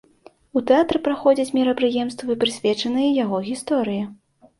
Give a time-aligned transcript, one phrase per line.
[0.59, 4.01] У тэатры праходзяць мерапрыемствы, прысвечаныя яго гісторыі.